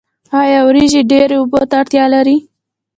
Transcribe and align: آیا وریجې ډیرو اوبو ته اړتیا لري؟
آیا 0.41 0.59
وریجې 0.67 1.01
ډیرو 1.11 1.35
اوبو 1.41 1.59
ته 1.69 1.75
اړتیا 1.81 2.05
لري؟ 2.13 2.37